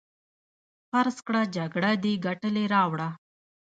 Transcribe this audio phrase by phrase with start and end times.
[0.89, 3.09] فرض کړه جګړه دې ګټلې راوړه.